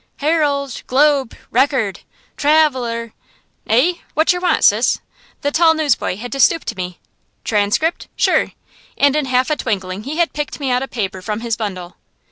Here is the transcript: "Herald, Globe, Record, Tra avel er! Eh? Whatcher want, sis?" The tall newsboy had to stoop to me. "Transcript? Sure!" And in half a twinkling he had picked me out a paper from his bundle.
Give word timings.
"Herald, 0.17 0.81
Globe, 0.87 1.35
Record, 1.51 1.99
Tra 2.35 2.49
avel 2.65 2.85
er! 2.91 3.13
Eh? 3.67 3.93
Whatcher 4.15 4.39
want, 4.39 4.63
sis?" 4.63 4.99
The 5.41 5.51
tall 5.51 5.75
newsboy 5.75 6.17
had 6.17 6.31
to 6.31 6.39
stoop 6.39 6.65
to 6.65 6.75
me. 6.75 6.97
"Transcript? 7.43 8.07
Sure!" 8.15 8.51
And 8.97 9.15
in 9.15 9.25
half 9.25 9.51
a 9.51 9.55
twinkling 9.55 10.05
he 10.05 10.17
had 10.17 10.33
picked 10.33 10.59
me 10.59 10.71
out 10.71 10.81
a 10.81 10.87
paper 10.87 11.21
from 11.21 11.41
his 11.41 11.55
bundle. 11.55 11.97